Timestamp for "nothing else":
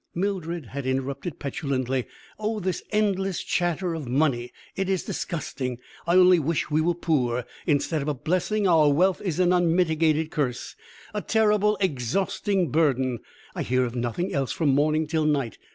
13.93-14.51